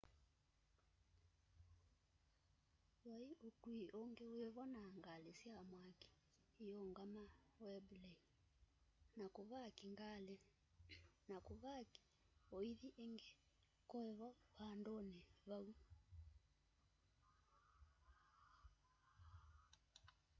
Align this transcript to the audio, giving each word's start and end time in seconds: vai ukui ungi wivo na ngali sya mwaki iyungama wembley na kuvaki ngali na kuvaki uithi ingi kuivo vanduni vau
vai 3.05 3.25
ukui 3.49 3.81
ungi 4.01 4.25
wivo 4.35 4.63
na 4.75 4.83
ngali 4.97 5.31
sya 5.39 5.55
mwaki 5.69 6.09
iyungama 6.65 7.23
wembley 7.63 8.15
na 9.17 9.25
kuvaki 9.35 9.83
ngali 9.93 10.35
na 11.29 11.37
kuvaki 11.47 12.03
uithi 12.55 12.89
ingi 13.05 13.31
kuivo 13.89 14.29
vanduni 14.57 15.17
vau 15.49 15.69